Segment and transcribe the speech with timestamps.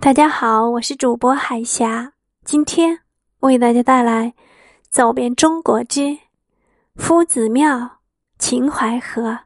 [0.00, 2.12] 大家好，我是主播海霞，
[2.44, 3.00] 今天
[3.40, 4.26] 为大家带来
[4.90, 6.18] 《走遍中国之
[6.96, 8.00] 夫子庙
[8.38, 9.38] 秦淮河，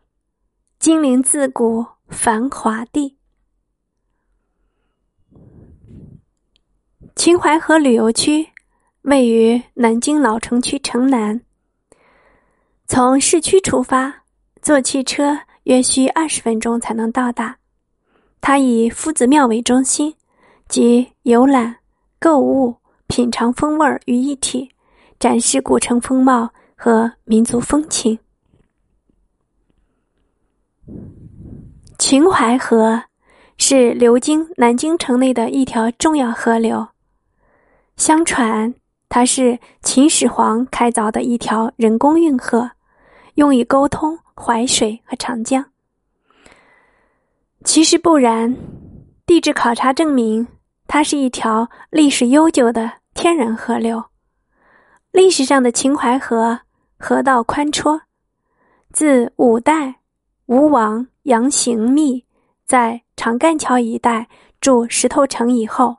[0.78, 3.16] 金陵自古繁华地》。
[7.14, 8.48] 秦淮河旅游区
[9.02, 11.40] 位于南京老城区城南，
[12.86, 14.24] 从市区出发，
[14.60, 17.58] 坐汽车约需二十分钟才能到达。
[18.40, 20.16] 它以夫子庙为中心。
[20.68, 21.74] 即游览、
[22.18, 24.70] 购物、品尝风味于一体，
[25.18, 28.18] 展示古城风貌和民族风情。
[31.98, 33.02] 秦淮河
[33.56, 36.86] 是流经南京城内的一条重要河流。
[37.96, 38.72] 相传，
[39.08, 42.70] 它是秦始皇开凿的一条人工运河，
[43.34, 45.64] 用以沟通淮水和长江。
[47.64, 48.54] 其实不然，
[49.26, 50.46] 地质考察证明。
[50.88, 54.02] 它是一条历史悠久的天然河流。
[55.12, 56.58] 历史上的秦淮河
[56.98, 58.00] 河道宽绰，
[58.90, 59.96] 自五代
[60.46, 62.24] 吴王杨行密
[62.64, 64.26] 在长干桥一带
[64.62, 65.98] 筑石头城以后，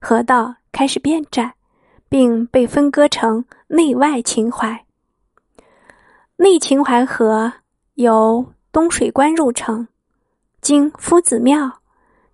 [0.00, 1.54] 河道开始变窄，
[2.08, 4.86] 并被分割成内外秦淮。
[6.36, 7.52] 内秦淮河
[7.94, 9.88] 由东水关入城，
[10.60, 11.80] 经夫子庙，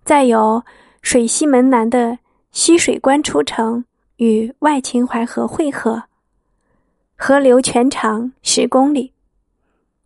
[0.03, 0.63] 再由。
[1.05, 2.17] 水西门南的
[2.51, 6.05] 西水关出城，与外秦淮河汇合，
[7.15, 9.13] 河流全长十公里。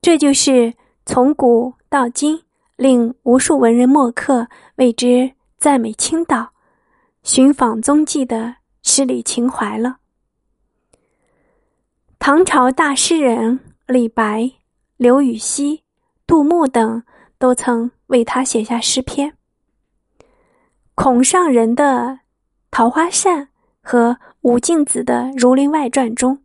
[0.01, 0.73] 这就是
[1.05, 2.43] 从古到今
[2.75, 6.49] 令无数文人墨客为之赞美青岛、
[7.23, 9.99] 寻访踪迹的十里秦淮了。
[12.19, 14.51] 唐朝大诗人李白、
[14.97, 15.81] 刘禹锡、
[16.27, 17.01] 杜牧等
[17.37, 19.33] 都曾为他写下诗篇。
[21.01, 21.85] 孔尚仁的
[22.71, 23.43] 《桃花扇》
[23.81, 26.37] 和武敬子的《儒林外传》中，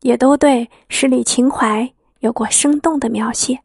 [0.00, 3.60] 也都对十里秦淮有过生动的描写。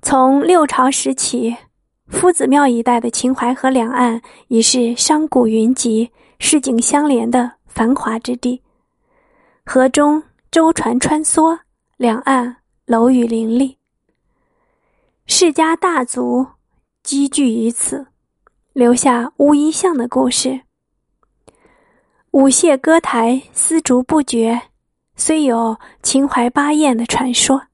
[0.00, 1.54] 从六朝时起，
[2.06, 8.62] 夫子庙一带的秦淮河两岸已是商贾云集、市井相连的繁华之地，
[9.66, 11.58] 河中舟船穿梭，
[11.98, 12.56] 两岸
[12.86, 13.77] 楼宇林立。
[15.30, 16.46] 世家大族
[17.02, 18.06] 积聚于此，
[18.72, 20.62] 留下乌衣巷的故事。
[22.30, 24.62] 舞榭歌台丝竹不绝，
[25.16, 27.67] 虽有秦淮八艳的传说。